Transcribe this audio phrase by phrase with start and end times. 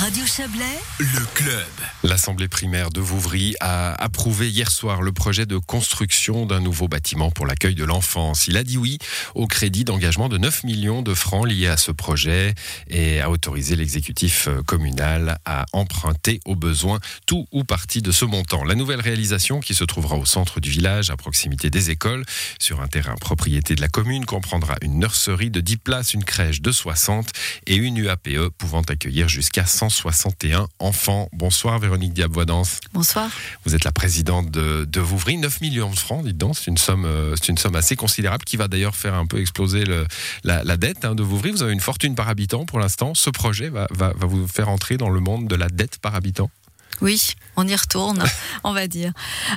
[0.00, 0.64] Radio Chablais,
[0.98, 1.66] Le club.
[2.02, 7.30] L'Assemblée primaire de Vouvry a approuvé hier soir le projet de construction d'un nouveau bâtiment
[7.30, 8.48] pour l'accueil de l'enfance.
[8.48, 8.96] Il a dit oui
[9.34, 12.54] au crédit d'engagement de 9 millions de francs liés à ce projet
[12.88, 18.64] et a autorisé l'exécutif communal à emprunter au besoin tout ou partie de ce montant.
[18.64, 22.24] La nouvelle réalisation qui se trouvera au centre du village, à proximité des écoles,
[22.58, 26.62] sur un terrain propriété de la commune, comprendra une nurserie de 10 places, une crèche
[26.62, 27.28] de 60
[27.66, 31.28] et une UAPE pouvant accueillir jusqu'à 161 enfants.
[31.32, 32.80] Bonsoir Véronique Diab-Voidance.
[32.94, 33.30] Bonsoir.
[33.64, 35.36] Vous êtes la présidente de, de Vouvry.
[35.36, 38.44] 9 millions de francs, dites donc, c'est une somme, euh, c'est une somme assez considérable
[38.44, 40.06] qui va d'ailleurs faire un peu exploser le,
[40.44, 41.50] la, la dette hein, de Vouvry.
[41.50, 43.14] Vous avez une fortune par habitant pour l'instant.
[43.14, 46.14] Ce projet va, va, va vous faire entrer dans le monde de la dette par
[46.14, 46.50] habitant.
[47.02, 48.22] Oui, on y retourne,
[48.64, 49.12] on va dire.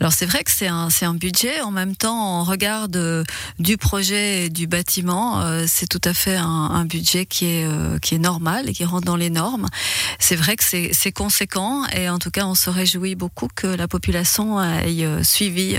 [0.00, 1.60] Alors c'est vrai que c'est un, c'est un budget.
[1.60, 6.36] En même temps, en regard du projet et du bâtiment, euh, c'est tout à fait
[6.36, 9.66] un, budget qui est, euh, qui est normal et qui rentre dans les normes.
[10.18, 13.66] C'est vrai que c'est, c'est conséquent et en tout cas, on se réjouit beaucoup que
[13.66, 15.76] la population ait euh, suivi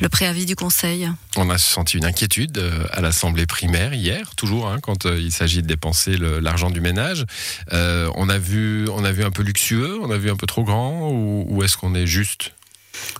[0.00, 1.10] le préavis du Conseil.
[1.36, 5.66] On a senti une inquiétude à l'Assemblée primaire hier, toujours, hein, quand il s'agit de
[5.66, 7.24] dépenser l'argent du ménage.
[7.70, 10.64] On, a vu, on a vu un peu luxueux, on a vu un peu trop
[10.64, 12.52] grand, ou, est-ce qu'on est juste?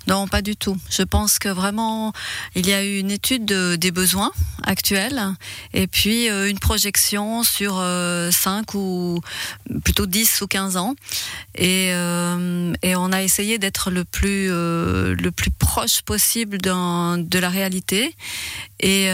[0.06, 0.76] Non, pas du tout.
[0.90, 2.12] Je pense que vraiment,
[2.54, 4.30] il y a eu une étude de- des besoins
[4.64, 5.22] actuels
[5.72, 9.20] et puis euh, une projection sur euh, 5 ou
[9.82, 10.94] plutôt 10 ou 15 ans.
[11.54, 17.38] Et, euh, et on a essayé d'être le plus, euh, le plus proche possible de
[17.38, 18.14] la réalité
[18.80, 19.08] et,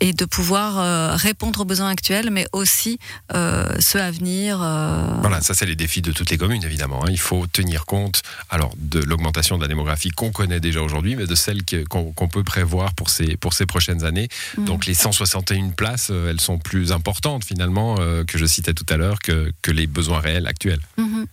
[0.00, 2.98] et de pouvoir euh, répondre aux besoins actuels, mais aussi
[3.34, 4.60] euh, ceux à venir.
[4.62, 7.04] euh, Voilà, ça c'est les défis de toutes les communes évidemment.
[7.04, 7.08] hein.
[7.10, 11.26] Il faut tenir compte alors de l'augmentation de la démographie qu'on connaît déjà aujourd'hui, mais
[11.26, 14.28] de celle qu'on peut prévoir pour ces, pour ces prochaines années.
[14.58, 14.64] Mm.
[14.64, 19.18] Donc les 161 places, elles sont plus importantes finalement que je citais tout à l'heure
[19.20, 20.80] que, que les besoins réels actuels.
[20.98, 21.26] Mhm.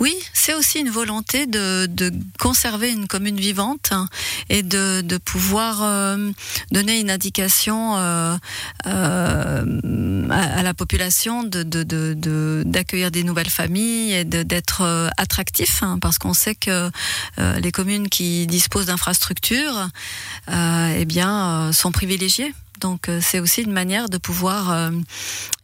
[0.00, 4.08] Oui, c'est aussi une volonté de, de conserver une commune vivante hein,
[4.48, 6.30] et de, de pouvoir euh,
[6.70, 8.36] donner une indication euh,
[8.86, 16.34] euh, à, la population d'accueillir des nouvelles familles et d'être euh, attractif hein, parce qu'on
[16.34, 16.90] sait que
[17.38, 19.88] les communes qui disposent d'infrastructures
[20.48, 21.06] eh
[21.72, 22.52] sont privilégiées.
[22.82, 24.90] Donc euh, c'est aussi une manière de pouvoir euh,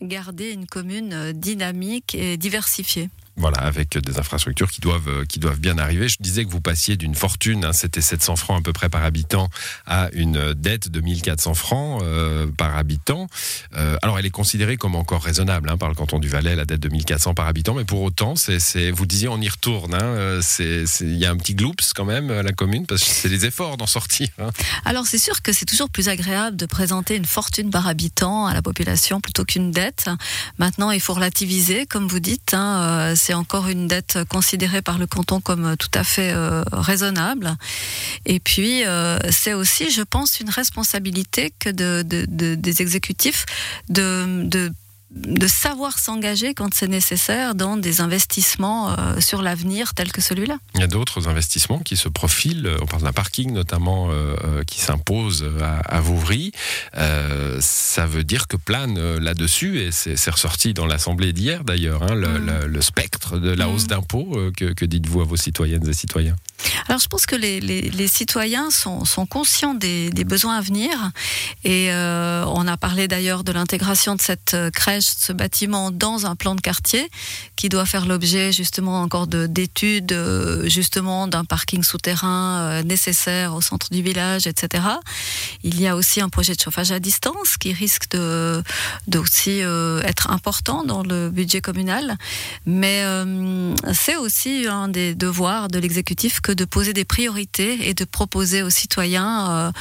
[0.01, 3.11] garder une commune euh, dynamique et diversifiée.
[3.39, 6.09] Voilà, avec des infrastructures qui doivent, qui doivent bien arriver.
[6.09, 9.05] Je disais que vous passiez d'une fortune, hein, c'était 700 francs à peu près par
[9.05, 9.49] habitant,
[9.87, 13.29] à une dette de 1400 francs euh, par habitant.
[13.77, 16.65] Euh, alors, elle est considérée comme encore raisonnable hein, par le canton du Valais, la
[16.65, 19.95] dette de 1400 par habitant, mais pour autant, c'est, vous disiez on y retourne.
[19.95, 23.11] hein, c'est, il y a un petit gloops quand même à la commune, parce que
[23.11, 24.29] c'est des efforts d'en sortir.
[24.85, 28.55] Alors c'est sûr que c'est toujours plus agréable de présenter une fortune par habitant à
[28.55, 30.09] la population plutôt qu'une dette.
[30.59, 32.55] Maintenant, il faut relativiser, comme vous dites.
[32.55, 36.63] hein, euh, c'est encore une dette considérée par le canton comme tout à fait euh,
[36.73, 37.57] raisonnable.
[38.27, 43.47] Et puis, euh, c'est aussi, je pense, une responsabilité que de, de- de- des exécutifs
[43.89, 44.73] de
[45.11, 50.59] de savoir s'engager quand c'est nécessaire dans des investissements euh, sur l'avenir tels que celui-là.
[50.75, 52.71] Il y a d'autres investissements qui se profilent.
[52.83, 56.53] On parle d'un parking notamment euh, euh, qui s'impose à, à Vouvry.
[56.97, 62.15] Euh, ça veut dire que plane là-dessus, et c'est ressorti dans l'Assemblée d'hier d'ailleurs, hein,
[62.15, 62.47] le, Mm.
[62.47, 63.73] le- le spectre de la Mm.
[63.75, 64.37] hausse d'impôts.
[64.57, 66.37] que que dites-vous à vos citoyennes et citoyens?
[66.89, 70.91] Alors je pense que les, citoyens sont, conscients des, besoins à venir
[71.65, 76.27] et euh, on a parlé d'ailleurs de l'intégration de cette euh, crèche, ce bâtiment dans
[76.27, 77.09] un plan de quartier
[77.57, 83.61] qui doit faire l'objet justement encore de- d'études euh, justement d'un parking souterrain nécessaire au
[83.61, 84.85] centre du village, etc.
[85.63, 88.63] Il y a aussi un projet de chauffage à distance qui risque de
[89.07, 92.17] d'aussi euh, être important dans le budget communal,
[92.67, 93.05] mais
[93.93, 98.63] c'est aussi un des devoirs de l'exécutif que de poser des priorités et de proposer
[98.63, 99.73] aux citoyens euh,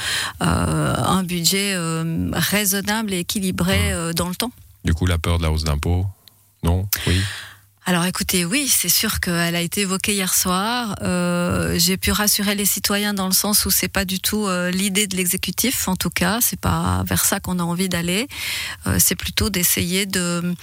[0.42, 4.52] euh, un budget euh, raisonnable et équilibré euh, dans le temps.
[4.84, 6.04] Du coup, la peur de la hausse d'impôts
[6.62, 6.86] Non?
[7.06, 7.22] Oui
[7.88, 10.94] Alors écoutez, oui, c'est sûr qu'elle a été évoquée hier soir.
[11.00, 14.70] Euh, J'ai pu rassurer les citoyens dans le sens où c'est pas du tout euh,
[14.70, 18.28] l'idée de l'exécutif, en tout cas, c'est pas vers ça qu'on a envie d'aller.
[18.86, 20.54] Euh, c'est plutôt d'essayer de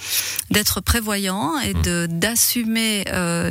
[0.52, 3.04] d'être prévoyant et de d'assumer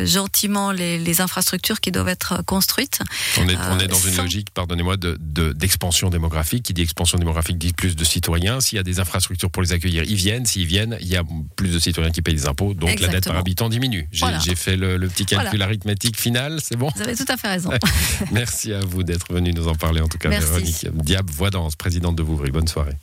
[0.05, 2.99] gentiment les, les infrastructures qui doivent être construites.
[3.37, 6.63] On est, on est dans une logique, pardonnez-moi, de- de- d'expansion démographique.
[6.63, 8.61] Qui dit expansion démographique dit plus de citoyens.
[8.61, 10.45] S'il y a des infrastructures pour les accueillir, ils viennent.
[10.45, 11.23] S'ils viennent, il y a
[11.57, 12.73] plus de citoyens qui payent des impôts.
[12.73, 13.43] Donc la dette par Exactement.
[13.65, 14.07] Habitant diminue.
[14.11, 14.39] J'ai Voilà.
[14.39, 15.65] fait le, le petit calcul Voilà.
[15.65, 17.69] arithmétique final, c'est bon Vous avez tout à fait raison.
[18.31, 20.47] Merci à vous d'être venu nous en parler, en tout cas, Merci.
[20.47, 22.51] Véronique Diab, Voidance, présidente de Vouvry.
[22.51, 22.93] Bonne soirée.